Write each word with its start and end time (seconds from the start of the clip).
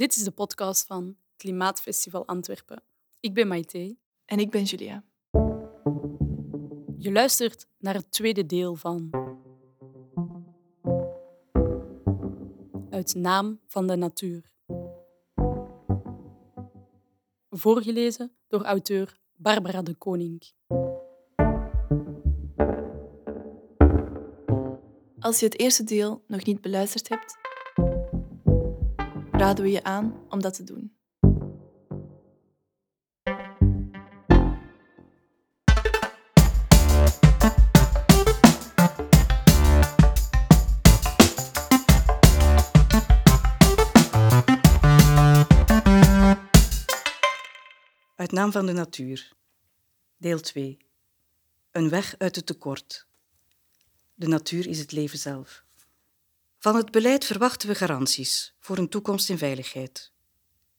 Dit 0.00 0.16
is 0.16 0.24
de 0.24 0.30
podcast 0.30 0.86
van 0.86 1.16
Klimaatfestival 1.36 2.26
Antwerpen. 2.26 2.82
Ik 3.20 3.34
ben 3.34 3.48
Maite. 3.48 3.96
En 4.24 4.38
ik 4.38 4.50
ben 4.50 4.62
Julia. 4.62 5.04
Je 6.98 7.12
luistert 7.12 7.66
naar 7.78 7.94
het 7.94 8.10
tweede 8.10 8.46
deel 8.46 8.74
van 8.74 9.10
Uit 12.90 13.14
naam 13.14 13.60
van 13.66 13.86
de 13.86 13.96
natuur. 13.96 14.52
Voorgelezen 17.50 18.32
door 18.48 18.62
auteur 18.62 19.18
Barbara 19.36 19.82
de 19.82 19.94
Koning. 19.94 20.42
Als 25.18 25.40
je 25.40 25.44
het 25.44 25.58
eerste 25.58 25.84
deel 25.84 26.24
nog 26.26 26.44
niet 26.44 26.60
beluisterd 26.60 27.08
hebt, 27.08 27.39
raden 29.40 29.64
we 29.64 29.70
je 29.70 29.84
aan 29.84 30.26
om 30.28 30.40
dat 30.40 30.54
te 30.54 30.64
doen. 30.64 30.94
Uit 48.16 48.32
naam 48.32 48.52
van 48.52 48.66
de 48.66 48.72
natuur. 48.72 49.32
Deel 50.16 50.40
2. 50.40 50.78
Een 51.70 51.88
weg 51.88 52.14
uit 52.18 52.36
het 52.36 52.46
tekort. 52.46 53.06
De 54.14 54.26
natuur 54.26 54.66
is 54.66 54.78
het 54.78 54.92
leven 54.92 55.18
zelf. 55.18 55.64
Van 56.60 56.76
het 56.76 56.90
beleid 56.90 57.24
verwachten 57.24 57.68
we 57.68 57.74
garanties 57.74 58.54
voor 58.58 58.78
een 58.78 58.88
toekomst 58.88 59.30
in 59.30 59.38
veiligheid. 59.38 60.12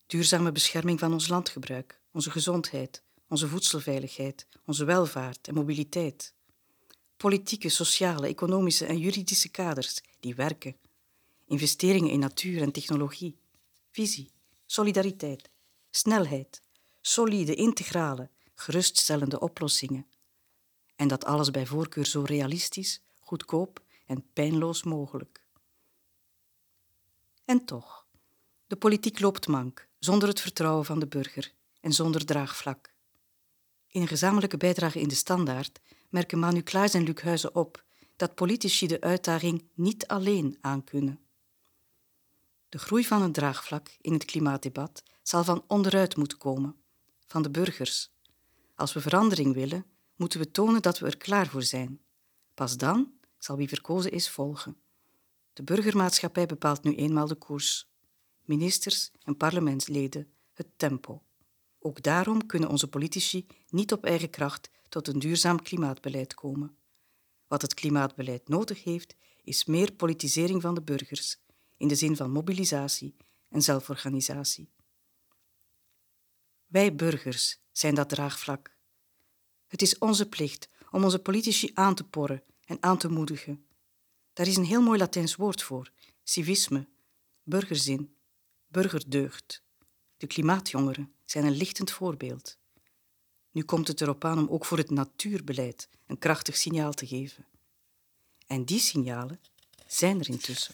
Duurzame 0.08 0.52
bescherming 0.52 1.00
van 1.00 1.14
ons 1.14 1.28
landgebruik, 1.28 2.00
onze 2.12 2.32
gezondheid, 2.32 3.04
onze 3.28 3.48
voedselveiligheid, 3.48 4.48
onze 4.66 4.86
welvaart 4.86 5.48
en 5.48 5.54
mobiliteit. 5.54 6.34
Politieke, 7.18 7.70
sociale, 7.70 8.28
economische 8.28 8.86
en 8.86 8.98
juridische 8.98 9.50
kaders 9.50 10.02
die 10.20 10.36
werken. 10.36 10.76
Investeringen 11.48 12.12
in 12.12 12.20
natuur 12.20 12.62
en 12.62 12.72
technologie. 12.72 13.38
Visie, 13.92 14.32
solidariteit, 14.66 15.50
snelheid, 15.92 16.62
solide, 17.02 17.56
integrale, 17.56 18.30
geruststellende 18.56 19.40
oplossingen. 19.40 20.06
En 20.96 21.08
dat 21.08 21.26
alles 21.26 21.52
bij 21.52 21.66
voorkeur 21.66 22.06
zo 22.06 22.22
realistisch, 22.22 23.02
goedkoop 23.20 23.82
en 24.06 24.26
pijnloos 24.34 24.84
mogelijk. 24.84 25.41
En 27.52 27.66
toch, 27.66 28.06
de 28.68 28.76
politiek 28.76 29.20
loopt 29.20 29.48
mank, 29.48 29.88
zonder 30.00 30.28
het 30.28 30.42
vertrouwen 30.42 30.86
van 30.86 31.00
de 31.00 31.08
burger 31.08 31.54
en 31.82 31.94
zonder 31.94 32.26
draagvlak. 32.26 32.94
In 33.88 34.02
een 34.02 34.08
gezamenlijke 34.08 34.58
bijdrage 34.58 35.00
in 35.00 35.08
de 35.08 35.16
Standaard 35.16 35.80
merken 36.10 36.40
Manu 36.40 36.62
Klaas 36.62 36.94
en 36.94 37.04
Luc 37.04 37.22
Huizen 37.22 37.56
op 37.56 37.84
dat 38.16 38.36
politici 38.36 38.88
de 38.88 39.02
uitdaging 39.02 39.64
niet 39.74 40.08
alleen 40.08 40.58
aankunnen. 40.62 41.20
De 42.70 42.80
groei 42.80 43.06
van 43.06 43.22
het 43.22 43.34
draagvlak 43.34 43.90
in 44.02 44.14
het 44.14 44.26
klimaatdebat 44.26 45.04
zal 45.24 45.44
van 45.44 45.64
onderuit 45.68 46.18
moeten 46.18 46.38
komen, 46.38 46.76
van 47.28 47.42
de 47.42 47.50
burgers. 47.50 48.12
Als 48.76 48.94
we 48.94 49.02
verandering 49.02 49.54
willen, 49.54 49.86
moeten 50.16 50.40
we 50.40 50.52
tonen 50.52 50.82
dat 50.82 51.00
we 51.00 51.06
er 51.06 51.18
klaar 51.18 51.48
voor 51.48 51.64
zijn. 51.64 52.00
Pas 52.54 52.78
dan 52.78 53.12
zal 53.38 53.58
wie 53.58 53.68
verkozen 53.68 54.12
is 54.12 54.30
volgen. 54.30 54.81
De 55.54 55.64
burgermaatschappij 55.64 56.46
bepaalt 56.46 56.84
nu 56.84 56.96
eenmaal 56.96 57.28
de 57.28 57.36
koers. 57.36 57.90
Ministers 58.42 59.12
en 59.24 59.38
parlementsleden 59.38 60.32
het 60.54 60.68
tempo. 60.76 61.24
Ook 61.80 62.04
daarom 62.04 62.46
kunnen 62.46 62.70
onze 62.70 62.88
politici 62.88 63.48
niet 63.70 63.92
op 63.92 64.06
eigen 64.06 64.30
kracht 64.30 64.70
tot 64.90 65.08
een 65.08 65.20
duurzaam 65.20 65.62
klimaatbeleid 65.62 66.34
komen. 66.34 66.76
Wat 67.48 67.62
het 67.62 67.74
klimaatbeleid 67.74 68.48
nodig 68.48 68.84
heeft, 68.84 69.16
is 69.44 69.66
meer 69.66 69.92
politisering 69.92 70.62
van 70.62 70.74
de 70.74 70.82
burgers, 70.82 71.40
in 71.78 71.88
de 71.88 71.96
zin 71.96 72.16
van 72.16 72.32
mobilisatie 72.32 73.16
en 73.50 73.62
zelforganisatie. 73.62 74.70
Wij 76.68 76.96
burgers 76.96 77.60
zijn 77.72 77.96
dat 77.96 78.10
draagvlak. 78.10 78.76
Het 79.68 79.82
is 79.82 79.98
onze 79.98 80.30
plicht 80.30 80.70
om 80.92 81.04
onze 81.04 81.20
politici 81.20 81.72
aan 81.74 81.96
te 81.96 82.04
porren 82.04 82.44
en 82.66 82.78
aan 82.80 82.98
te 82.98 83.10
moedigen 83.10 83.66
daar 84.34 84.48
is 84.48 84.58
een 84.58 84.66
heel 84.66 84.82
mooi 84.82 85.00
Latijns 85.00 85.36
woord 85.36 85.64
voor: 85.64 85.92
civisme, 86.24 86.88
burgerzin, 87.44 88.16
burgerdeugd. 88.68 89.64
De 90.18 90.28
klimaatjongeren 90.28 91.14
zijn 91.26 91.46
een 91.46 91.56
lichtend 91.56 91.92
voorbeeld. 91.92 92.58
Nu 93.52 93.64
komt 93.64 93.88
het 93.88 94.02
erop 94.02 94.26
aan 94.26 94.38
om 94.38 94.48
ook 94.50 94.66
voor 94.66 94.78
het 94.78 94.90
natuurbeleid 94.90 95.90
een 96.06 96.20
krachtig 96.20 96.58
signaal 96.58 96.94
te 96.94 97.08
geven. 97.08 97.46
En 98.48 98.66
die 98.66 98.80
signalen 98.80 99.40
zijn 99.88 100.20
er 100.20 100.30
intussen. 100.30 100.74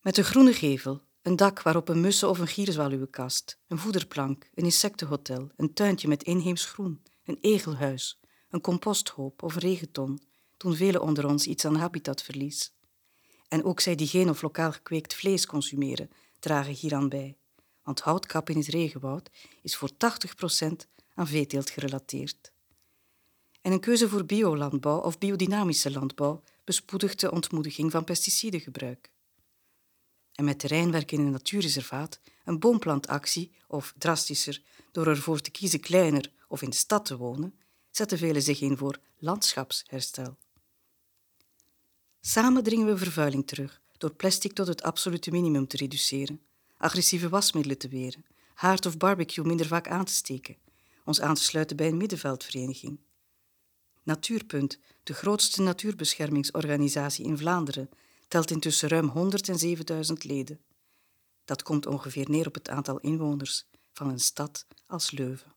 Met 0.00 0.16
een 0.16 0.24
groene 0.24 0.52
gevel, 0.52 1.02
een 1.22 1.36
dak 1.36 1.62
waarop 1.62 1.88
een 1.88 2.00
mussen- 2.00 2.28
of 2.28 2.38
een 2.38 2.46
gierzwaluwe 2.46 3.06
kast, 3.06 3.58
een 3.66 3.78
voederplank, 3.78 4.50
een 4.54 4.64
insectenhotel, 4.64 5.50
een 5.56 5.72
tuintje 5.72 6.08
met 6.08 6.22
inheems 6.22 6.64
groen, 6.64 7.02
een 7.24 7.38
egelhuis, 7.40 8.20
een 8.50 8.60
composthoop 8.60 9.42
of 9.42 9.54
een 9.54 9.60
regenton, 9.60 10.20
doen 10.62 10.74
velen 10.74 11.02
onder 11.02 11.26
ons 11.26 11.46
iets 11.46 11.64
aan 11.64 11.76
habitatverlies. 11.76 12.72
En 13.48 13.64
ook 13.64 13.80
zij 13.80 13.94
die 13.94 14.06
geen 14.06 14.28
of 14.28 14.42
lokaal 14.42 14.72
gekweekt 14.72 15.14
vlees 15.14 15.46
consumeren, 15.46 16.10
dragen 16.38 16.72
hieraan 16.72 17.08
bij. 17.08 17.36
Want 17.82 18.00
houtkap 18.00 18.50
in 18.50 18.56
het 18.56 18.66
regenwoud 18.66 19.30
is 19.62 19.76
voor 19.76 19.90
80% 19.90 20.68
aan 21.14 21.26
veeteelt 21.26 21.70
gerelateerd. 21.70 22.52
En 23.60 23.72
een 23.72 23.80
keuze 23.80 24.08
voor 24.08 24.24
biolandbouw 24.24 25.00
of 25.00 25.18
biodynamische 25.18 25.90
landbouw 25.90 26.42
bespoedigt 26.64 27.20
de 27.20 27.30
ontmoediging 27.30 27.90
van 27.90 28.04
pesticidengebruik. 28.04 29.10
En 30.32 30.44
met 30.44 30.58
terreinwerk 30.58 31.12
in 31.12 31.20
een 31.20 31.30
natuurreservaat, 31.30 32.20
een 32.44 32.58
boomplantactie 32.58 33.52
of, 33.66 33.94
drastischer, 33.98 34.62
door 34.90 35.06
ervoor 35.06 35.40
te 35.40 35.50
kiezen 35.50 35.80
kleiner 35.80 36.32
of 36.48 36.62
in 36.62 36.70
de 36.70 36.76
stad 36.76 37.04
te 37.04 37.16
wonen, 37.16 37.54
zetten 37.90 38.18
velen 38.18 38.42
zich 38.42 38.60
in 38.60 38.76
voor 38.76 38.98
landschapsherstel. 39.18 40.38
Samen 42.24 42.62
dringen 42.62 42.86
we 42.86 42.96
vervuiling 42.96 43.46
terug 43.46 43.80
door 43.98 44.14
plastic 44.14 44.52
tot 44.52 44.66
het 44.66 44.82
absolute 44.82 45.30
minimum 45.30 45.66
te 45.66 45.76
reduceren, 45.76 46.40
agressieve 46.76 47.28
wasmiddelen 47.28 47.78
te 47.78 47.88
weren, 47.88 48.24
haard 48.54 48.86
of 48.86 48.96
barbecue 48.96 49.44
minder 49.44 49.66
vaak 49.66 49.88
aan 49.88 50.04
te 50.04 50.12
steken, 50.12 50.56
ons 51.04 51.20
aan 51.20 51.34
te 51.34 51.42
sluiten 51.42 51.76
bij 51.76 51.88
een 51.88 51.96
middenveldvereniging. 51.96 53.00
Natuurpunt, 54.02 54.78
de 55.02 55.14
grootste 55.14 55.62
natuurbeschermingsorganisatie 55.62 57.24
in 57.24 57.38
Vlaanderen, 57.38 57.88
telt 58.28 58.50
intussen 58.50 58.88
ruim 58.88 59.12
107.000 59.16 60.12
leden. 60.18 60.60
Dat 61.44 61.62
komt 61.62 61.86
ongeveer 61.86 62.30
neer 62.30 62.46
op 62.46 62.54
het 62.54 62.68
aantal 62.68 62.98
inwoners 62.98 63.66
van 63.92 64.08
een 64.08 64.20
stad 64.20 64.66
als 64.86 65.10
Leuven. 65.10 65.54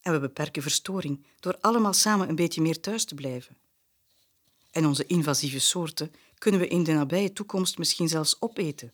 En 0.00 0.12
we 0.12 0.20
beperken 0.20 0.62
verstoring 0.62 1.26
door 1.40 1.58
allemaal 1.60 1.92
samen 1.92 2.28
een 2.28 2.34
beetje 2.34 2.62
meer 2.62 2.80
thuis 2.80 3.04
te 3.04 3.14
blijven 3.14 3.56
en 4.76 4.86
onze 4.86 5.06
invasieve 5.06 5.58
soorten 5.58 6.12
kunnen 6.38 6.60
we 6.60 6.68
in 6.68 6.84
de 6.84 6.92
nabije 6.92 7.32
toekomst 7.32 7.78
misschien 7.78 8.08
zelfs 8.08 8.36
opeten. 8.40 8.92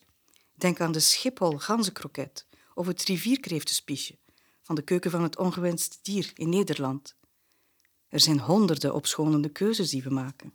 Denk 0.54 0.81
aan 0.81 0.93
de 0.93 1.00
Schiphol 1.00 1.59
ganzenkroket 1.59 2.47
of 2.75 2.87
het 2.87 3.03
rivierkreeftenspiesje 3.03 4.19
van 4.62 4.75
de 4.75 4.82
keuken 4.82 5.10
van 5.10 5.22
het 5.22 5.38
ongewenst 5.38 5.98
dier 6.03 6.31
in 6.34 6.48
Nederland. 6.48 7.15
Er 8.09 8.21
zijn 8.21 8.41
honderden 8.41 8.94
opschonende 8.94 9.48
keuzes 9.48 9.91
die 9.91 10.03
we 10.03 10.10
maken. 10.10 10.53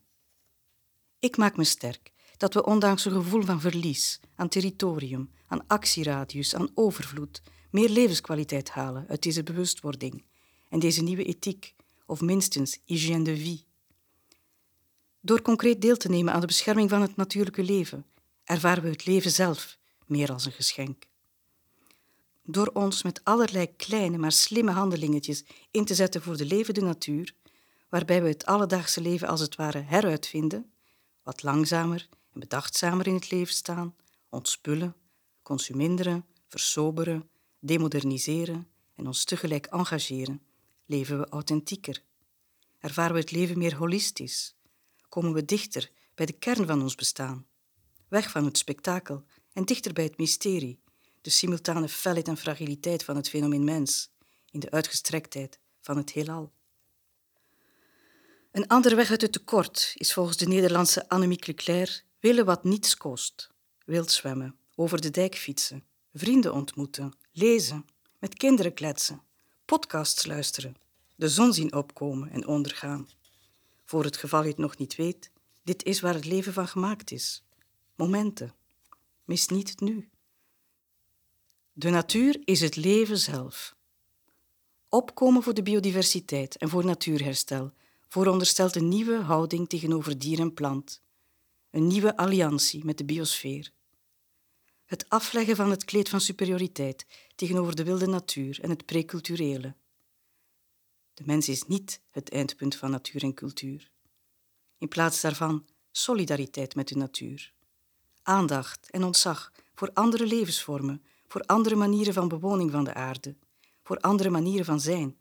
Ik 1.20 1.38
maak 1.38 1.58
me 1.58 1.64
sterk 1.64 2.12
dat 2.38 2.54
we 2.54 2.66
ondanks 2.66 3.06
een 3.06 3.12
gevoel 3.12 3.42
van 3.42 3.62
verlies 3.62 4.20
aan 4.36 4.50
territorium, 4.50 5.32
aan 5.48 5.68
actieradius, 5.68 6.56
aan 6.56 6.70
overvloed, 6.74 7.42
meer 7.72 7.90
levenskwaliteit 7.90 8.70
halen 8.70 9.06
uit 9.08 9.24
deze 9.24 9.44
bewustwording 9.44 10.26
en 10.70 10.80
deze 10.80 11.04
nieuwe 11.04 11.24
ethiek, 11.24 11.76
of 12.06 12.22
minstens 12.22 12.80
hygiëne 12.86 13.24
de 13.24 13.38
vie. 13.38 13.67
Door 15.28 15.42
concreet 15.42 15.82
deel 15.82 15.98
te 15.98 16.10
nemen 16.10 16.34
aan 16.34 16.40
de 16.40 16.48
bescherming 16.48 16.90
van 16.90 17.02
het 17.02 17.16
natuurlijke 17.16 17.64
leven, 17.64 18.06
ervaren 18.44 18.84
we 18.84 18.90
het 18.90 19.06
leven 19.06 19.32
zelf 19.32 19.78
meer 20.06 20.32
als 20.32 20.46
een 20.46 20.52
geschenk. 20.52 21.06
Door 22.44 22.68
ons 22.68 23.04
met 23.04 23.24
allerlei 23.24 23.76
kleine 23.76 24.18
maar 24.18 24.32
slimme 24.32 24.72
handelingetjes 24.72 25.44
in 25.72 25.86
te 25.86 25.96
zetten 25.96 26.22
voor 26.22 26.38
de 26.38 26.46
levende 26.46 26.82
natuur, 26.82 27.34
waarbij 27.90 28.22
we 28.22 28.28
het 28.28 28.46
alledaagse 28.46 29.02
leven 29.02 29.28
als 29.28 29.40
het 29.40 29.56
ware 29.56 29.80
heruitvinden, 29.80 30.72
wat 31.24 31.44
langzamer 31.44 32.08
en 32.34 32.40
bedachtzamer 32.40 33.08
in 33.08 33.14
het 33.14 33.32
leven 33.32 33.54
staan, 33.54 33.96
ontspullen, 34.30 34.96
consuminderen, 35.42 36.26
versoberen, 36.48 37.30
demoderniseren 37.60 38.68
en 38.96 39.08
ons 39.08 39.24
tegelijk 39.24 39.66
engageren, 39.66 40.42
leven 40.86 41.20
we 41.20 41.30
authentieker. 41.30 42.04
Ervaren 42.80 43.14
we 43.14 43.20
het 43.20 43.32
leven 43.32 43.58
meer 43.58 43.76
holistisch, 43.76 44.56
komen 45.10 45.34
we 45.34 45.46
dichter 45.46 45.92
bij 46.16 46.26
de 46.26 46.34
kern 46.34 46.68
van 46.68 46.82
ons 46.82 46.96
bestaan. 46.96 47.46
weg 48.08 48.30
van 48.30 48.46
het 48.46 48.58
spektakel 48.58 49.24
en 49.54 49.66
dichter 49.66 49.94
bij 49.94 50.04
het 50.04 50.18
mysterie, 50.18 50.80
de 51.22 51.30
simultane 51.30 51.90
felheid 51.90 52.28
en 52.28 52.38
fragiliteit 52.38 53.04
van 53.04 53.16
het 53.16 53.30
fenomeen 53.30 53.64
mens 53.64 54.12
in 54.52 54.60
de 54.60 54.72
uitgestrektheid 54.72 55.60
van 55.82 55.98
het 55.98 56.12
heelal. 56.12 56.52
Een 58.52 58.68
andere 58.68 58.96
weg 58.96 59.10
uit 59.10 59.22
het 59.22 59.32
tekort 59.32 59.92
is 59.96 60.14
volgens 60.14 60.38
de 60.38 60.48
Nederlandse 60.48 61.10
Annemiek 61.10 61.48
Leclerc 61.48 62.04
willen 62.20 62.46
wat 62.46 62.64
niets 62.64 62.98
kost. 62.98 63.50
Wild 63.86 64.12
zwemmen, 64.12 64.58
over 64.76 65.02
de 65.02 65.10
dijk 65.10 65.36
fietsen, 65.36 65.86
vrienden 66.14 66.54
ontmoeten, 66.54 67.14
lezen, 67.32 67.86
met 68.20 68.34
kinderen 68.34 68.74
kletsen, 68.74 69.22
podcasts 69.66 70.26
luisteren, 70.26 70.76
de 71.16 71.30
zon 71.30 71.54
zien 71.54 71.74
opkomen 71.74 72.30
en 72.30 72.48
ondergaan. 72.48 73.08
Voor 73.88 74.04
het 74.04 74.18
geval 74.18 74.42
je 74.42 74.50
het 74.50 74.58
nog 74.58 74.78
niet 74.78 74.96
weet, 74.96 75.32
dit 75.64 75.84
is 75.84 76.00
waar 76.00 76.14
het 76.14 76.26
leven 76.26 76.54
van 76.54 76.68
gemaakt 76.68 77.12
is. 77.12 77.44
Momenten. 77.96 78.56
Mis 79.24 79.48
niet 79.48 79.70
het 79.70 79.80
nu. 79.80 80.10
De 81.74 81.90
natuur 81.90 82.42
is 82.44 82.62
het 82.62 82.76
leven 82.76 83.18
zelf. 83.18 83.76
Opkomen 84.90 85.44
voor 85.44 85.54
de 85.54 85.64
biodiversiteit 85.64 86.58
en 86.58 86.70
voor 86.70 86.86
natuurherstel 86.86 87.74
vooronderstelt 88.08 88.76
een 88.76 88.88
nieuwe 88.90 89.16
houding 89.16 89.70
tegenover 89.70 90.20
dier 90.20 90.40
en 90.40 90.54
plant, 90.54 91.02
een 91.72 91.88
nieuwe 91.88 92.18
alliantie 92.18 92.86
met 92.86 92.98
de 92.98 93.06
biosfeer. 93.06 93.72
Het 94.86 95.10
afleggen 95.10 95.56
van 95.56 95.70
het 95.70 95.86
kleed 95.86 96.10
van 96.10 96.22
superioriteit 96.22 97.06
tegenover 97.36 97.76
de 97.76 97.84
wilde 97.84 98.08
natuur 98.08 98.60
en 98.62 98.70
het 98.70 98.86
preculturele. 98.86 99.76
De 101.18 101.24
mens 101.26 101.50
is 101.50 101.64
niet 101.64 102.02
het 102.12 102.30
eindpunt 102.30 102.76
van 102.76 102.92
natuur 102.92 103.24
en 103.24 103.34
cultuur. 103.34 103.92
In 104.78 104.88
plaats 104.88 105.22
daarvan 105.22 105.66
solidariteit 105.92 106.76
met 106.76 106.88
de 106.88 106.96
natuur. 106.96 107.54
Aandacht 108.24 108.90
en 108.90 109.04
ontzag 109.04 109.52
voor 109.76 109.92
andere 109.94 110.26
levensvormen, 110.26 111.04
voor 111.28 111.42
andere 111.42 111.76
manieren 111.76 112.14
van 112.14 112.28
bewoning 112.28 112.72
van 112.72 112.84
de 112.84 112.94
aarde, 112.94 113.36
voor 113.84 113.98
andere 113.98 114.30
manieren 114.30 114.66
van 114.66 114.80
zijn. 114.80 115.18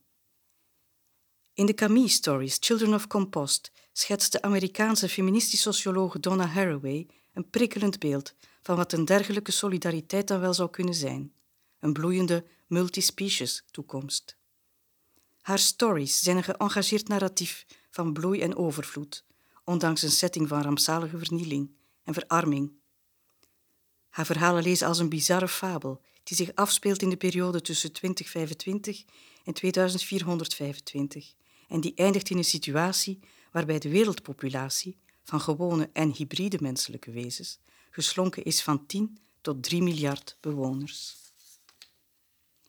In 1.52 1.66
de 1.66 1.75
Camille 1.75 2.08
Stories 2.08 2.56
Children 2.60 2.94
of 2.94 3.06
Compost 3.06 3.72
schetst 3.93 4.32
de 4.32 4.43
Amerikaanse 4.43 5.08
feministische 5.08 5.72
sociologe 5.72 6.20
Donna 6.20 6.46
Haraway 6.46 7.08
een 7.32 7.50
prikkelend 7.50 7.98
beeld 7.98 8.34
van 8.62 8.76
wat 8.76 8.93
een 8.93 9.04
dergelijke 9.04 9.52
solidariteit 9.52 10.28
dan 10.28 10.40
wel 10.40 10.54
zou 10.54 10.70
kunnen 10.70 10.94
zijn: 10.94 11.32
een 11.78 11.93
bloeiende 11.93 12.44
multispecies 12.66 13.64
toekomst. 13.70 14.35
Haar 15.46 15.58
stories 15.58 16.20
zijn 16.20 16.37
een 16.37 16.43
geëngageerd 16.43 17.08
narratief 17.08 17.66
van 17.90 18.12
bloei 18.12 18.40
en 18.40 18.56
overvloed, 18.56 19.25
ondanks 19.64 20.02
een 20.02 20.10
setting 20.10 20.48
van 20.48 20.62
rampzalige 20.62 21.19
vernieling 21.19 21.70
en 22.04 22.14
verarming. 22.14 22.72
Haar 24.08 24.26
verhalen 24.26 24.62
lezen 24.62 24.87
als 24.87 24.98
een 24.98 25.08
bizarre 25.08 25.48
fabel 25.48 26.02
die 26.22 26.37
zich 26.37 26.54
afspeelt 26.54 27.02
in 27.02 27.08
de 27.10 27.16
periode 27.16 27.60
tussen 27.60 27.93
2025 27.93 29.04
en 29.44 29.52
2425 29.52 31.34
en 31.69 31.81
die 31.81 31.94
eindigt 31.94 32.31
in 32.31 32.37
een 32.37 32.44
situatie 32.44 33.20
waarbij 33.52 33.78
de 33.78 33.88
wereldpopulatie 33.88 34.98
van 35.22 35.40
gewone 35.40 35.90
en 35.93 36.12
hybride 36.12 36.58
menselijke 36.60 37.10
wezens 37.10 37.58
geslonken 37.90 38.44
is 38.44 38.62
van 38.62 38.87
10 38.87 39.19
tot 39.40 39.62
3 39.62 39.82
miljard 39.82 40.37
bewoners. 40.40 41.16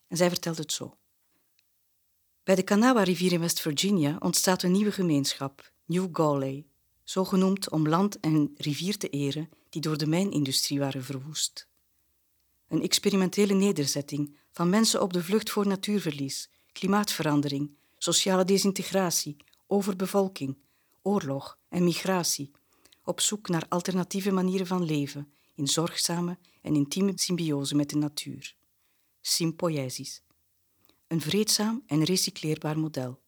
En 0.08 0.18
zij 0.18 0.30
vertelt 0.30 0.58
het 0.58 0.72
zo. 0.72 0.98
Bij 2.48 2.56
de 2.56 2.64
Kanawha-rivier 2.64 3.32
in 3.32 3.40
West 3.40 3.60
Virginia 3.60 4.16
ontstaat 4.20 4.64
een 4.64 4.72
nieuwe 4.72 4.92
gemeenschap, 4.92 5.72
New 5.86 6.08
Gauley, 6.12 6.66
zo 7.04 7.24
genoemd 7.24 7.70
om 7.70 7.88
land 7.88 8.20
en 8.20 8.54
rivier 8.58 8.98
te 8.98 9.10
eren 9.10 9.50
die 9.70 9.82
door 9.82 9.98
de 9.98 10.08
mijnindustrie 10.08 10.80
waren 10.80 11.04
verwoest. 11.04 11.68
Een 12.68 12.82
experimentele 12.82 13.54
nederzetting 13.54 14.38
van 14.52 14.70
mensen 14.70 15.02
op 15.02 15.14
de 15.14 15.24
vlucht 15.24 15.50
voor 15.50 15.68
natuurverlies, 15.68 16.50
klimaatverandering, 16.72 17.72
sociale 17.98 18.46
desintegratie, 18.46 19.38
overbevolking, 19.66 20.58
oorlog 21.02 21.58
en 21.70 21.84
migratie, 21.84 22.52
op 23.04 23.22
zoek 23.22 23.48
naar 23.48 23.66
alternatieve 23.70 24.32
manieren 24.32 24.68
van 24.68 24.86
leven 24.86 25.32
in 25.56 25.68
zorgzame 25.68 26.38
en 26.62 26.76
intieme 26.76 27.12
symbiose 27.16 27.76
met 27.76 27.90
de 27.90 27.98
natuur. 27.98 28.56
Sympoiesis. 29.22 30.22
Een 31.08 31.22
vreedzaam 31.22 31.84
en 31.86 32.04
recycleerbaar 32.04 32.80
model. 32.80 33.22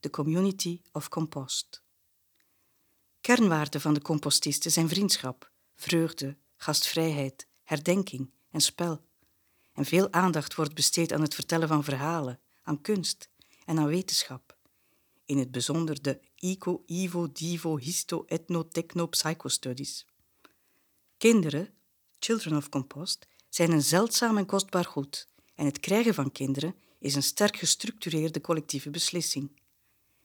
De 0.00 0.10
Community 0.10 0.82
of 0.92 1.08
Compost. 1.08 1.82
Kernwaarden 3.20 3.80
van 3.80 3.94
de 3.94 4.02
compostisten 4.02 4.70
zijn 4.70 4.88
vriendschap, 4.88 5.50
vreugde, 5.76 6.36
gastvrijheid, 6.56 7.46
herdenking 7.62 8.30
en 8.50 8.60
spel. 8.60 9.04
En 9.72 9.84
veel 9.84 10.12
aandacht 10.12 10.54
wordt 10.54 10.74
besteed 10.74 11.12
aan 11.12 11.20
het 11.20 11.34
vertellen 11.34 11.68
van 11.68 11.84
verhalen, 11.84 12.40
aan 12.62 12.80
kunst 12.80 13.30
en 13.64 13.78
aan 13.78 13.86
wetenschap. 13.86 14.56
In 15.24 15.38
het 15.38 15.50
bijzonder 15.50 16.02
de 16.02 16.20
Ico, 16.36 16.82
Ivo, 16.86 17.32
Divo, 17.32 17.78
Histo, 17.78 18.24
Ethno, 18.26 18.68
Techno, 18.68 19.06
Psychostudies. 19.06 20.06
Kinderen, 21.18 21.74
Children 22.18 22.56
of 22.56 22.68
Compost, 22.68 23.26
zijn 23.48 23.72
een 23.72 23.82
zeldzaam 23.82 24.38
en 24.38 24.46
kostbaar 24.46 24.84
goed 24.84 25.28
en 25.54 25.64
het 25.64 25.80
krijgen 25.80 26.14
van 26.14 26.32
kinderen 26.32 26.74
is 27.00 27.14
een 27.14 27.22
sterk 27.22 27.56
gestructureerde 27.56 28.40
collectieve 28.40 28.90
beslissing. 28.90 29.50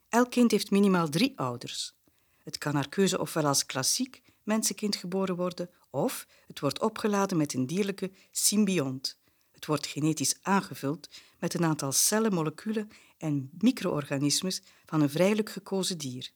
Elk 0.10 0.32
kind 0.32 0.52
heeft 0.52 0.72
minimaal 0.72 1.10
drie 1.10 1.38
ouders. 1.38 1.96
Het 2.44 2.58
kan 2.58 2.74
naar 2.74 2.90
keuze 2.90 3.20
ofwel 3.20 3.46
als 3.46 3.66
klassiek 3.66 4.22
mensenkind 4.44 4.96
geboren 4.96 5.36
worden, 5.36 5.70
of 5.90 6.28
het 6.48 6.60
wordt 6.60 6.82
opgeladen 6.82 7.38
met 7.38 7.54
een 7.54 7.68
dierlijke 7.68 8.12
symbiont. 8.32 9.18
Het 9.52 9.66
wordt 9.66 9.88
genetisch 9.88 10.38
aangevuld 10.42 11.10
met 11.40 11.54
een 11.54 11.64
aantal 11.64 11.92
cellen, 11.92 12.34
moleculen 12.34 12.90
en 13.18 13.50
micro-organismes 13.58 14.62
van 14.86 15.02
een 15.02 15.10
vrijelijk 15.10 15.50
gekozen 15.50 15.98
dier. 15.98 16.32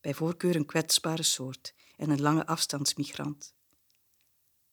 Bij 0.00 0.14
voorkeur 0.14 0.56
een 0.56 0.66
kwetsbare 0.66 1.22
soort 1.22 1.74
en 1.96 2.10
een 2.10 2.20
lange 2.20 2.46
afstandsmigrant. 2.46 3.54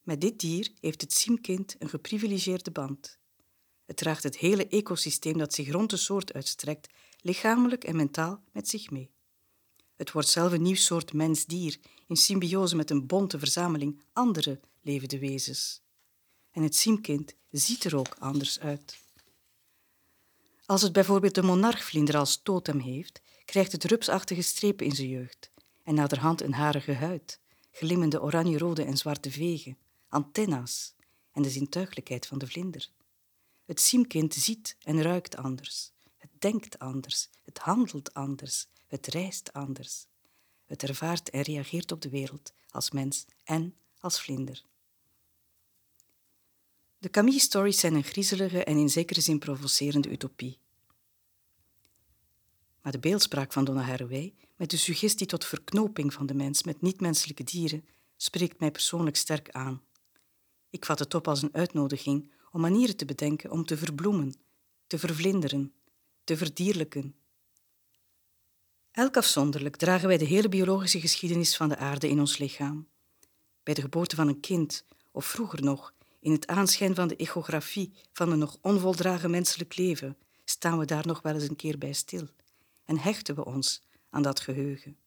Met 0.02 0.22
dit 0.22 0.40
dier 0.40 0.72
heeft 0.80 1.02
het 1.02 1.14
siemkind 1.14 1.76
een 1.80 1.90
geprivilegeerde 1.90 2.72
band. 2.72 3.20
Het 3.92 4.00
draagt 4.00 4.24
het 4.24 4.38
hele 4.38 4.68
ecosysteem 4.68 5.38
dat 5.38 5.54
zich 5.54 5.72
rond 5.72 5.90
de 5.90 5.98
soort 5.98 6.34
uitstrekt, 6.34 6.90
lichamelijk 7.22 7.84
en 7.84 7.96
mentaal 7.96 8.44
met 8.52 8.68
zich 8.68 8.90
mee. 8.90 9.12
Het 9.96 10.12
wordt 10.12 10.28
zelf 10.28 10.52
een 10.52 10.62
nieuw 10.62 10.76
soort 10.76 11.14
mens-dier 11.14 11.80
in 12.08 12.16
symbiose 12.16 12.76
met 12.76 12.90
een 12.90 13.08
bonte 13.08 13.40
verzameling 13.40 14.02
andere 14.14 14.60
levende 14.82 15.20
wezens. 15.20 15.82
En 16.52 16.64
het 16.64 16.76
siemkind 16.76 17.36
ziet 17.50 17.84
er 17.84 17.98
ook 17.98 18.16
anders 18.20 18.60
uit. 18.60 18.98
Als 20.66 20.82
het 20.82 20.94
bijvoorbeeld 20.94 21.36
de 21.36 21.44
monarchvlinder 21.44 22.18
als 22.18 22.42
totem 22.44 22.80
heeft, 22.80 23.22
krijgt 23.46 23.72
het 23.72 23.84
rupsachtige 23.84 24.42
strepen 24.42 24.86
in 24.86 24.96
zijn 24.96 25.10
jeugd 25.10 25.52
en 25.84 25.96
naderhand 25.96 26.42
een 26.42 26.54
harige 26.54 26.94
huid, 26.94 27.40
glimmende 27.72 28.22
oranje-rode 28.22 28.84
en 28.84 28.98
zwarte 28.98 29.32
vegen, 29.32 29.78
antenna's 30.08 30.94
en 31.32 31.42
de 31.42 31.50
zintuigelijkheid 31.50 32.28
van 32.28 32.38
de 32.38 32.48
vlinder. 32.48 32.90
Het 33.72 33.80
siemkind 33.80 34.34
ziet 34.34 34.76
en 34.84 35.02
ruikt 35.02 35.36
anders, 35.36 35.92
het 36.18 36.30
denkt 36.40 36.80
anders, 36.80 37.30
het 37.44 37.58
handelt 37.58 38.14
anders, 38.14 38.68
het 38.88 39.08
reist 39.08 39.54
anders. 39.54 40.06
Het 40.66 40.84
ervaart 40.84 41.30
en 41.30 41.42
reageert 41.42 41.92
op 41.92 42.02
de 42.02 42.10
wereld 42.10 42.54
als 42.70 42.92
mens 42.92 43.26
en 43.44 43.76
als 44.00 44.22
vlinder. 44.22 44.64
De 46.98 47.10
Camille-stories 47.10 47.80
zijn 47.80 47.94
een 47.94 48.04
griezelige 48.04 48.64
en 48.64 48.78
in 48.78 48.90
zekere 48.90 49.22
zin 49.22 49.40
provocerende 49.40 50.10
utopie. 50.10 50.60
Maar 52.82 52.92
de 52.92 53.00
beeldspraak 53.00 53.54
van 53.54 53.66
Donna 53.66 53.82
Haraway, 53.82 54.34
met 54.56 54.70
de 54.70 54.78
suggestie 54.78 55.28
tot 55.28 55.46
verknoping 55.46 56.14
van 56.14 56.26
de 56.26 56.34
mens 56.34 56.64
met 56.64 56.82
niet-menselijke 56.82 57.44
dieren, 57.44 57.86
spreekt 58.18 58.60
mij 58.60 58.72
persoonlijk 58.72 59.16
sterk 59.16 59.50
aan. 59.52 59.82
Ik 60.70 60.86
vat 60.86 61.00
het 61.00 61.14
op 61.14 61.28
als 61.28 61.42
een 61.42 61.54
uitnodiging 61.54 62.32
om 62.52 62.62
manieren 62.62 62.96
te 62.96 63.06
bedenken 63.06 63.52
om 63.52 63.66
te 63.66 63.78
verbloemen, 63.78 64.36
te 64.88 65.00
vervlinderen, 65.00 65.74
te 66.24 66.38
verdierlijken. 66.38 67.16
Elk 68.92 69.18
afzonderlijk 69.18 69.76
dragen 69.76 70.08
wij 70.08 70.18
de 70.18 70.26
hele 70.26 70.50
biologische 70.50 71.00
geschiedenis 71.00 71.58
van 71.58 71.70
de 71.70 71.78
aarde 71.78 72.10
in 72.10 72.20
ons 72.20 72.38
lichaam. 72.38 72.88
Bij 73.64 73.74
de 73.74 73.82
geboorte 73.82 74.16
van 74.16 74.28
een 74.28 74.40
kind, 74.40 74.86
of 75.12 75.26
vroeger 75.26 75.64
nog, 75.64 75.94
in 76.20 76.32
het 76.32 76.48
aanschijn 76.48 76.96
van 76.96 77.08
de 77.08 77.16
echografie 77.16 77.94
van 78.14 78.32
een 78.32 78.40
nog 78.40 78.58
onvoldragen 78.62 79.32
menselijk 79.32 79.78
leven, 79.78 80.18
staan 80.44 80.80
we 80.80 80.86
daar 80.86 81.08
nog 81.08 81.22
wel 81.22 81.34
eens 81.34 81.48
een 81.48 81.56
keer 81.56 81.78
bij 81.78 81.94
stil 81.94 82.28
en 82.86 82.98
hechten 82.98 83.36
we 83.36 83.46
ons 83.46 83.82
aan 84.10 84.22
dat 84.22 84.40
geheugen. 84.40 84.98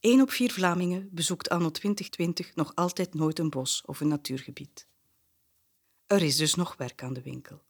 Eén 0.00 0.20
op 0.20 0.30
vier 0.30 0.52
Vlamingen 0.52 1.08
bezoekt 1.12 1.48
anno 1.48 1.70
2020 1.70 2.54
nog 2.54 2.74
altijd 2.74 3.14
nooit 3.14 3.38
een 3.38 3.50
bos 3.50 3.82
of 3.86 4.00
een 4.00 4.08
natuurgebied. 4.08 4.86
Er 6.10 6.22
is 6.22 6.36
dus 6.36 6.54
nog 6.54 6.76
werk 6.76 7.02
aan 7.02 7.12
de 7.12 7.22
winkel. 7.22 7.62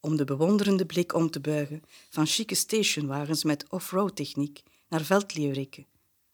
Om 0.00 0.16
de 0.16 0.24
bewonderende 0.24 0.86
blik 0.86 1.14
om 1.14 1.30
te 1.30 1.40
buigen 1.40 1.82
van 2.10 2.26
chique 2.26 2.54
stationwagens 2.54 3.44
met 3.44 3.68
off-road 3.68 4.16
techniek 4.16 4.62
naar 4.88 5.02
veldleeuwrikken, 5.02 5.86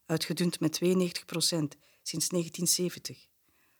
uitgedund 0.07 0.61
met 0.61 0.75
92% 0.85 0.87
sinds 2.03 2.29
1970. 2.29 3.27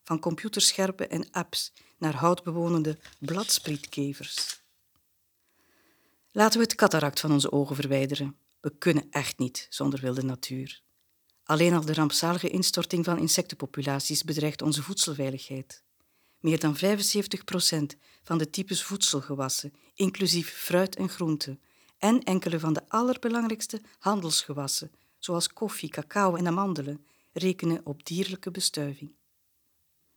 Van 0.03 0.19
computerscherpen 0.19 1.11
en 1.11 1.31
apps 1.31 1.73
naar 1.99 2.15
houtbewonende 2.15 2.99
bladsprietkevers. 3.19 4.63
Laten 6.31 6.59
we 6.59 6.65
het 6.65 6.75
cataract 6.75 7.21
van 7.21 7.33
onze 7.33 7.53
ogen 7.53 7.77
verwijderen. 7.77 8.37
We 8.61 8.77
kunnen 8.79 9.07
echt 9.11 9.39
niet 9.39 9.67
zonder 9.71 10.01
wilde 10.01 10.23
natuur. 10.23 10.83
Alleen 11.45 11.75
al 11.75 11.85
de 11.85 11.95
rampzalige 11.95 12.49
instorting 12.49 13.05
van 13.05 13.19
insectenpopulaties 13.19 14.25
bedreigt 14.25 14.63
onze 14.63 14.83
voedselveiligheid. 14.83 15.85
Meer 16.47 16.61
dan 16.61 16.77
75 16.77 17.45
procent 17.45 17.97
van 18.23 18.39
de 18.39 18.51
types 18.51 18.83
voedselgewassen, 18.83 19.73
inclusief 19.95 20.51
fruit 20.51 20.97
en 20.97 21.09
groenten, 21.09 21.61
en 21.99 22.23
enkele 22.23 22.61
van 22.61 22.73
de 22.73 22.83
allerbelangrijkste 22.89 23.81
handelsgewassen, 23.99 24.91
zoals 25.19 25.53
koffie, 25.53 25.89
cacao 25.89 26.35
en 26.35 26.47
amandelen, 26.47 27.07
rekenen 27.33 27.81
op 27.85 28.07
dierlijke 28.07 28.51
bestuiving. 28.51 29.15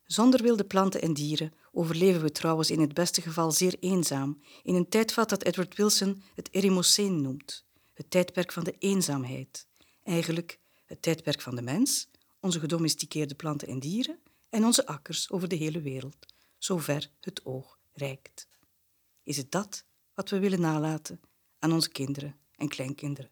Zonder 0.03 0.41
wilde 0.41 0.63
planten 0.63 1.01
en 1.01 1.13
dieren 1.13 1.53
overleven 1.71 2.21
we 2.21 2.31
trouwens 2.31 2.71
in 2.71 2.79
het 2.79 2.93
beste 2.93 3.21
geval 3.21 3.51
zeer 3.51 3.75
eenzaam, 3.79 4.41
in 4.63 4.75
een 4.75 4.89
tijdvat 4.89 5.29
dat 5.29 5.43
Edward 5.43 5.75
Wilson 5.75 6.23
het 6.35 6.49
Erimoceen 6.51 7.21
noemt, 7.21 7.65
het 7.93 8.11
tijdperk 8.11 8.51
van 8.51 8.63
de 8.63 8.75
eenzaamheid. 8.79 9.67
Eigenlijk 10.03 10.59
het 10.85 11.01
tijdperk 11.01 11.41
van 11.41 11.55
de 11.55 11.61
mens, 11.61 12.07
onze 12.39 12.59
gedomesticeerde 12.59 13.35
planten 13.35 13.67
en 13.67 13.79
dieren 13.79 14.19
en 14.49 14.65
onze 14.65 14.85
akkers 14.85 15.29
over 15.29 15.47
de 15.47 15.55
hele 15.55 15.81
wereld, 15.81 16.33
zover 16.57 17.11
het 17.19 17.45
oog 17.45 17.79
reikt. 17.93 18.47
Is 19.23 19.37
het 19.37 19.51
dat 19.51 19.85
wat 20.13 20.29
we 20.29 20.39
willen 20.39 20.61
nalaten 20.61 21.21
aan 21.59 21.73
onze 21.73 21.89
kinderen 21.89 22.39
en 22.55 22.67
kleinkinderen? 22.67 23.31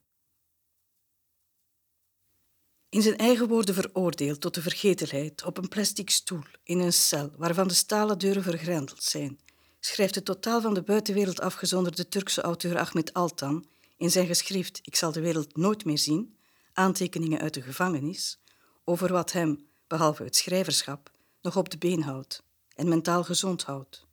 In 2.90 3.02
zijn 3.02 3.18
eigen 3.18 3.48
woorden 3.48 3.76
veroordeeld 3.76 4.42
tot 4.42 4.54
de 4.54 4.62
vergetelheid 4.62 5.44
op 5.44 5.58
een 5.58 5.68
plastic 5.68 6.10
stoel 6.10 6.44
in 6.64 6.80
een 6.80 6.94
cel 6.94 7.32
waarvan 7.38 7.68
de 7.68 7.74
stalen 7.74 8.18
deuren 8.18 8.44
vergrendeld 8.44 9.04
zijn, 9.04 9.40
schrijft 9.80 10.14
de 10.14 10.24
totaal 10.24 10.62
van 10.62 10.74
de 10.74 10.82
buitenwereld 10.82 11.40
afgezonderde 11.40 12.08
Turkse 12.08 12.42
auteur 12.42 12.78
Ahmet 12.78 13.14
Altan 13.14 13.66
in 13.98 14.12
zijn 14.12 14.28
geschrift 14.28 14.80
Ik 14.84 14.96
zal 14.96 15.12
de 15.12 15.22
wereld 15.22 15.58
nooit 15.58 15.86
meer 15.86 15.98
zien, 15.98 16.38
aantekeningen 16.74 17.40
uit 17.40 17.54
de 17.54 17.62
gevangenis, 17.62 18.40
over 18.84 19.12
wat 19.12 19.32
hem, 19.32 19.68
behalve 19.88 20.24
het 20.24 20.36
schrijverschap, 20.36 21.12
nog 21.42 21.58
op 21.58 21.70
de 21.70 21.78
been 21.78 22.02
houdt 22.02 22.44
en 22.76 22.88
mentaal 22.88 23.24
gezond 23.24 23.64
houdt. 23.64 24.06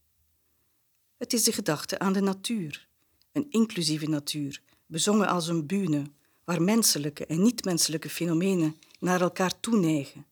Het 1.17 1.33
is 1.33 1.43
de 1.43 1.53
gedachte 1.53 1.99
aan 1.99 2.13
de 2.13 2.21
natuur, 2.21 2.89
een 3.33 3.47
inclusieve 3.51 4.09
natuur, 4.09 4.63
bezongen 4.87 5.29
als 5.29 5.49
een 5.49 5.67
bühne, 5.67 6.11
waar 6.45 6.63
menselijke 6.63 7.27
en 7.27 7.43
niet-menselijke 7.43 8.09
fenomenen 8.09 8.77
naar 8.99 9.21
elkaar 9.21 9.61
toeneigen. 9.61 10.27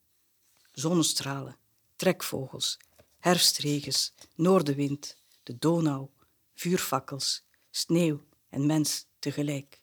Zonnestralen, 0.73 1.57
trekvogels, 1.97 2.79
herfstregens, 3.19 4.15
noordenwind, 4.35 5.17
de 5.43 5.59
Donau, 5.59 6.09
vuurfakkels, 6.55 7.43
sneeuw 7.71 8.25
en 8.49 8.67
mens 8.67 9.07
tegelijk. 9.19 9.81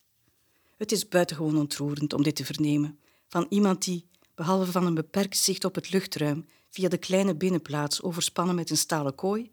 Het 0.77 0.91
is 0.91 1.07
buitengewoon 1.07 1.57
ontroerend 1.57 2.13
om 2.13 2.23
dit 2.23 2.35
te 2.35 2.45
vernemen 2.45 2.99
van 3.27 3.45
iemand 3.49 3.83
die, 3.83 4.07
behalve 4.39 4.71
van 4.71 4.85
een 4.85 4.93
beperkt 4.93 5.37
zicht 5.37 5.65
op 5.65 5.75
het 5.75 5.89
luchtruim 5.91 6.47
via 6.69 6.89
de 6.89 6.97
kleine 6.97 7.35
binnenplaats 7.35 8.01
overspannen 8.01 8.55
met 8.55 8.69
een 8.69 8.77
stalen 8.77 9.15
kooi, 9.15 9.51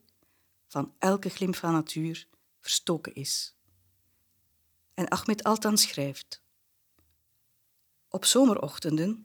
van 0.69 0.95
elke 0.99 1.29
glimp 1.29 1.57
van 1.57 1.73
natuur 1.73 2.29
verstoken 2.61 3.15
is. 3.15 3.55
En 4.95 5.09
Ahmed 5.09 5.43
Altan 5.43 5.79
schrijft: 5.79 6.43
Op 8.09 8.25
zomerochtenden, 8.25 9.25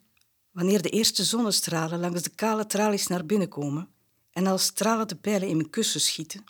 wanneer 0.51 0.81
de 0.81 0.89
eerste 0.89 1.23
zonnestralen 1.23 1.99
langs 1.99 2.21
de 2.21 2.35
kale 2.35 2.65
tralies 2.65 3.07
naar 3.07 3.25
binnen 3.25 3.49
komen 3.49 3.89
en 4.31 4.47
als 4.47 4.63
stralen 4.63 5.07
de 5.07 5.15
pijlen 5.15 5.47
in 5.47 5.57
mijn 5.57 5.69
kussen 5.69 6.01
schieten, 6.01 6.43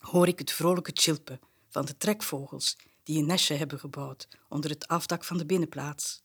hoor 0.00 0.28
ik 0.28 0.38
het 0.38 0.52
vrolijke 0.52 0.90
chilpen 0.94 1.40
van 1.68 1.84
de 1.84 1.96
trekvogels 1.96 2.76
die 3.02 3.18
een 3.18 3.26
nestje 3.26 3.54
hebben 3.54 3.78
gebouwd 3.78 4.28
onder 4.48 4.70
het 4.70 4.88
afdak 4.88 5.24
van 5.24 5.38
de 5.38 5.46
binnenplaats. 5.46 6.22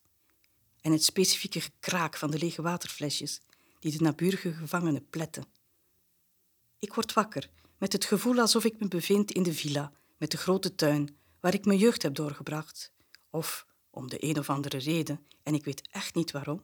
En 0.87 0.93
het 0.93 1.03
specifieke 1.03 1.61
gekraak 1.61 2.17
van 2.17 2.31
de 2.31 2.37
lege 2.37 2.61
waterflesjes 2.61 3.41
die 3.79 3.91
de 3.97 4.03
naburige 4.03 4.53
gevangenen 4.53 5.09
pletten. 5.09 5.45
Ik 6.79 6.93
word 6.93 7.13
wakker 7.13 7.49
met 7.77 7.93
het 7.93 8.05
gevoel 8.05 8.39
alsof 8.39 8.65
ik 8.65 8.79
me 8.79 8.87
bevind 8.87 9.31
in 9.31 9.43
de 9.43 9.53
villa 9.53 9.91
met 10.17 10.31
de 10.31 10.37
grote 10.37 10.75
tuin 10.75 11.17
waar 11.39 11.53
ik 11.53 11.65
mijn 11.65 11.79
jeugd 11.79 12.01
heb 12.01 12.15
doorgebracht. 12.15 12.91
Of, 13.29 13.65
om 13.89 14.09
de 14.09 14.23
een 14.23 14.39
of 14.39 14.49
andere 14.49 14.77
reden, 14.77 15.25
en 15.43 15.53
ik 15.53 15.65
weet 15.65 15.87
echt 15.91 16.15
niet 16.15 16.31
waarom, 16.31 16.63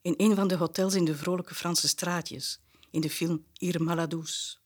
in 0.00 0.14
een 0.16 0.34
van 0.34 0.48
de 0.48 0.56
hotels 0.56 0.94
in 0.94 1.04
de 1.04 1.16
vrolijke 1.16 1.54
Franse 1.54 1.88
straatjes, 1.88 2.60
in 2.90 3.00
de 3.00 3.10
film 3.10 3.46
Ir 3.52 3.82
Maladouce. 3.82 4.56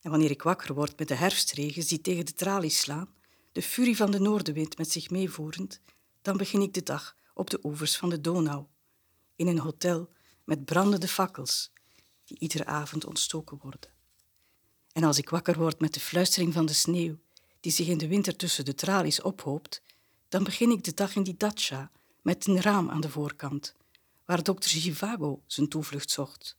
En 0.00 0.10
wanneer 0.10 0.30
ik 0.30 0.42
wakker 0.42 0.74
word 0.74 0.98
met 0.98 1.08
de 1.08 1.14
herfstregens 1.14 1.86
die 1.86 2.00
tegen 2.00 2.26
de 2.26 2.34
tralies 2.34 2.78
slaan, 2.78 3.14
de 3.52 3.62
furie 3.62 3.96
van 3.96 4.10
de 4.10 4.20
noordenwind 4.20 4.78
met 4.78 4.90
zich 4.90 5.10
meevoerend, 5.10 5.80
dan 6.24 6.36
begin 6.36 6.60
ik 6.60 6.74
de 6.74 6.82
dag 6.82 7.16
op 7.34 7.50
de 7.50 7.58
oevers 7.62 7.96
van 7.96 8.08
de 8.08 8.20
Donau, 8.20 8.66
in 9.36 9.46
een 9.46 9.58
hotel 9.58 10.12
met 10.44 10.64
brandende 10.64 11.08
fakkels 11.08 11.72
die 12.24 12.38
iedere 12.38 12.64
avond 12.64 13.04
ontstoken 13.04 13.58
worden. 13.62 13.90
En 14.92 15.04
als 15.04 15.18
ik 15.18 15.30
wakker 15.30 15.58
word 15.58 15.80
met 15.80 15.94
de 15.94 16.00
fluistering 16.00 16.52
van 16.52 16.66
de 16.66 16.72
sneeuw 16.72 17.18
die 17.60 17.72
zich 17.72 17.86
in 17.86 17.98
de 17.98 18.08
winter 18.08 18.36
tussen 18.36 18.64
de 18.64 18.74
tralies 18.74 19.22
ophoopt, 19.22 19.82
dan 20.28 20.44
begin 20.44 20.70
ik 20.70 20.84
de 20.84 20.94
dag 20.94 21.14
in 21.16 21.22
die 21.22 21.36
dacha 21.36 21.90
met 22.22 22.46
een 22.46 22.60
raam 22.60 22.90
aan 22.90 23.00
de 23.00 23.10
voorkant, 23.10 23.74
waar 24.24 24.42
dokter 24.42 24.70
Givago 24.70 25.42
zijn 25.46 25.68
toevlucht 25.68 26.10
zocht. 26.10 26.56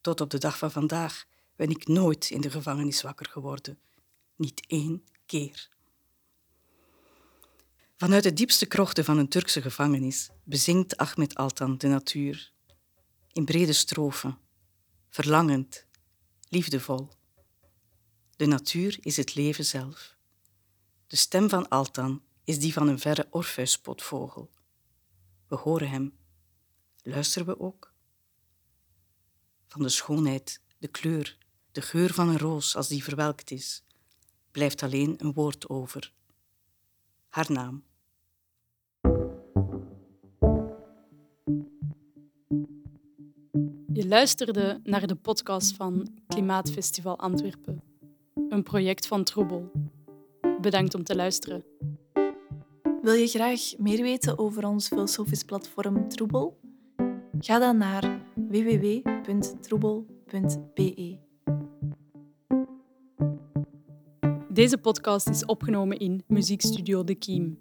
Tot 0.00 0.20
op 0.20 0.30
de 0.30 0.38
dag 0.38 0.58
van 0.58 0.70
vandaag 0.70 1.24
ben 1.56 1.70
ik 1.70 1.86
nooit 1.86 2.30
in 2.30 2.40
de 2.40 2.50
gevangenis 2.50 3.02
wakker 3.02 3.26
geworden. 3.26 3.78
Niet 4.36 4.66
één 4.66 5.04
keer. 5.26 5.68
Vanuit 8.00 8.22
de 8.22 8.32
diepste 8.32 8.66
krochten 8.66 9.04
van 9.04 9.18
een 9.18 9.28
Turkse 9.28 9.62
gevangenis 9.62 10.30
bezingt 10.44 10.96
Ahmed 10.96 11.34
Altan 11.34 11.78
de 11.78 11.88
natuur. 11.88 12.52
In 13.32 13.44
brede 13.44 13.72
strofen, 13.72 14.38
verlangend, 15.08 15.86
liefdevol. 16.48 17.08
De 18.36 18.46
natuur 18.46 18.98
is 19.00 19.16
het 19.16 19.34
leven 19.34 19.64
zelf. 19.64 20.16
De 21.06 21.16
stem 21.16 21.48
van 21.48 21.68
Altan 21.68 22.22
is 22.44 22.58
die 22.58 22.72
van 22.72 22.88
een 22.88 22.98
verre 22.98 23.26
orpheuspotvogel. 23.30 24.50
We 25.48 25.56
horen 25.56 25.90
hem. 25.90 26.16
Luisteren 27.02 27.46
we 27.46 27.60
ook? 27.60 27.92
Van 29.66 29.82
de 29.82 29.88
schoonheid, 29.88 30.60
de 30.78 30.88
kleur, 30.88 31.38
de 31.72 31.82
geur 31.82 32.14
van 32.14 32.28
een 32.28 32.38
roos 32.38 32.76
als 32.76 32.88
die 32.88 33.04
verwelkt 33.04 33.50
is, 33.50 33.82
blijft 34.50 34.82
alleen 34.82 35.14
een 35.18 35.32
woord 35.32 35.68
over. 35.68 36.12
Haar 37.28 37.52
naam. 37.52 37.88
Je 44.00 44.08
luisterde 44.08 44.80
naar 44.84 45.06
de 45.06 45.14
podcast 45.14 45.76
van 45.76 46.08
Klimaatfestival 46.26 47.18
Antwerpen, 47.18 47.82
een 48.48 48.62
project 48.62 49.06
van 49.06 49.24
Troebel. 49.24 49.70
Bedankt 50.60 50.94
om 50.94 51.04
te 51.04 51.16
luisteren. 51.16 51.64
Wil 53.02 53.12
je 53.12 53.26
graag 53.26 53.60
meer 53.78 54.02
weten 54.02 54.38
over 54.38 54.66
ons 54.66 54.88
filosofisch 54.88 55.42
platform 55.42 56.08
Troebel? 56.08 56.60
Ga 57.38 57.58
dan 57.58 57.76
naar 57.76 58.20
www.troebel.be. 58.34 61.18
Deze 64.48 64.78
podcast 64.78 65.28
is 65.28 65.44
opgenomen 65.44 65.98
in 65.98 66.24
Muziekstudio 66.26 67.04
De 67.04 67.14
Kiem. 67.14 67.58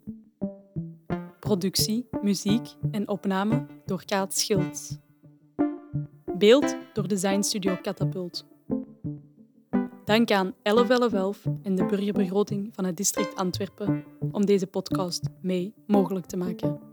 Productie, 1.39 2.07
muziek 2.21 2.67
en 2.91 3.07
opname 3.07 3.65
door 3.85 4.05
Kaat 4.05 4.37
Schilds. 4.37 4.97
Beeld 6.39 6.75
door 6.93 7.07
Design 7.07 7.41
Studio 7.41 7.77
Catapult. 7.81 8.45
Dank 10.05 10.31
aan 10.31 10.53
1111 10.61 11.45
en 11.63 11.75
de 11.75 11.85
burgerbegroting 11.85 12.69
van 12.73 12.85
het 12.85 12.97
district 12.97 13.35
Antwerpen 13.35 14.03
om 14.31 14.45
deze 14.45 14.67
podcast 14.67 15.23
mee 15.41 15.73
mogelijk 15.87 16.25
te 16.25 16.37
maken. 16.37 16.88